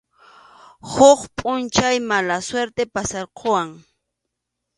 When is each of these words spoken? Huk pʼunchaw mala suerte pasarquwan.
Huk 0.91 1.19
pʼunchaw 1.37 1.95
mala 2.09 2.37
suerte 2.47 2.83
pasarquwan. 2.93 3.69